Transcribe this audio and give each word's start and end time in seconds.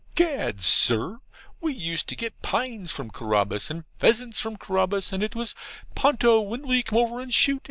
'Gad, 0.15 0.61
Sir, 0.61 1.19
we 1.59 1.73
used 1.73 2.07
to 2.09 2.15
get 2.15 2.41
pines 2.41 2.89
from 2.91 3.11
Carabas, 3.11 3.69
and 3.69 3.85
pheasants 3.99 4.39
from 4.39 4.57
Carabas, 4.57 5.13
and 5.13 5.21
it 5.21 5.35
was 5.35 5.53
"Ponto, 5.93 6.39
when 6.41 6.63
will 6.63 6.73
you 6.73 6.83
come 6.83 6.97
over 6.97 7.19
and 7.19 7.31
shoot?" 7.31 7.59